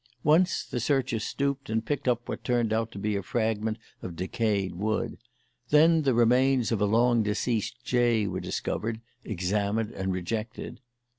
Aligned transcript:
Once 0.23 0.63
the 0.65 0.79
searcher 0.79 1.19
stooped 1.19 1.69
and 1.69 1.85
picked 1.85 2.07
up 2.07 2.27
what 2.27 2.43
turned 2.43 2.73
out 2.73 2.91
to 2.91 2.97
be 2.97 3.15
a 3.15 3.21
fragment 3.21 3.77
of 4.01 4.15
decayed 4.15 4.73
wood; 4.73 5.15
then 5.69 6.01
the 6.01 6.15
remains 6.15 6.71
of 6.71 6.81
a 6.81 6.85
long 6.87 7.21
deceased 7.21 7.75
jay 7.83 8.25
were 8.25 8.39
discovered, 8.39 8.99
examined, 9.23 9.91
and 9.91 10.11
rejected. 10.11 10.79